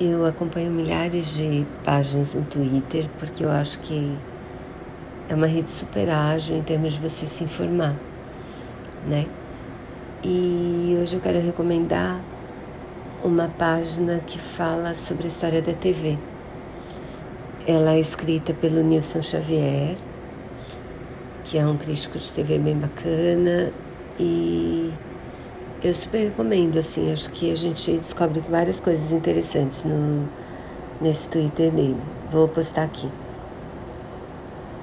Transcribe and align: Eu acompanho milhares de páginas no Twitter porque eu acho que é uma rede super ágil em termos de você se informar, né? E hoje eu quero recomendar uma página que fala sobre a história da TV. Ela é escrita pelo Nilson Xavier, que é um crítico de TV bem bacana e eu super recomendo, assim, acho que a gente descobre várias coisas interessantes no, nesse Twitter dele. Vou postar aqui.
Eu 0.00 0.24
acompanho 0.24 0.70
milhares 0.70 1.34
de 1.34 1.66
páginas 1.82 2.32
no 2.32 2.44
Twitter 2.44 3.08
porque 3.18 3.44
eu 3.44 3.50
acho 3.50 3.80
que 3.80 4.16
é 5.28 5.34
uma 5.34 5.48
rede 5.48 5.68
super 5.68 6.08
ágil 6.08 6.56
em 6.56 6.62
termos 6.62 6.92
de 6.92 7.00
você 7.00 7.26
se 7.26 7.42
informar, 7.42 7.96
né? 9.08 9.26
E 10.22 10.96
hoje 11.02 11.16
eu 11.16 11.20
quero 11.20 11.40
recomendar 11.40 12.22
uma 13.24 13.48
página 13.48 14.20
que 14.24 14.38
fala 14.38 14.94
sobre 14.94 15.24
a 15.24 15.26
história 15.26 15.60
da 15.60 15.72
TV. 15.72 16.16
Ela 17.66 17.94
é 17.94 18.00
escrita 18.00 18.54
pelo 18.54 18.80
Nilson 18.84 19.20
Xavier, 19.20 19.98
que 21.42 21.58
é 21.58 21.66
um 21.66 21.76
crítico 21.76 22.18
de 22.18 22.30
TV 22.30 22.56
bem 22.60 22.76
bacana 22.76 23.72
e 24.16 24.92
eu 25.82 25.94
super 25.94 26.18
recomendo, 26.18 26.78
assim, 26.78 27.12
acho 27.12 27.30
que 27.30 27.52
a 27.52 27.56
gente 27.56 27.92
descobre 27.92 28.40
várias 28.48 28.80
coisas 28.80 29.12
interessantes 29.12 29.84
no, 29.84 30.28
nesse 31.00 31.28
Twitter 31.28 31.70
dele. 31.70 31.96
Vou 32.30 32.48
postar 32.48 32.82
aqui. 32.82 33.08